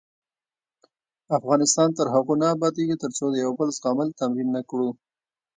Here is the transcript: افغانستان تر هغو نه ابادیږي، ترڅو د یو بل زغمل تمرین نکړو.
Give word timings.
افغانستان 1.37 1.89
تر 1.97 2.05
هغو 2.13 2.33
نه 2.41 2.47
ابادیږي، 2.55 2.95
ترڅو 3.03 3.25
د 3.29 3.35
یو 3.43 3.51
بل 3.59 3.69
زغمل 3.77 4.09
تمرین 4.19 4.49
نکړو. 4.57 4.89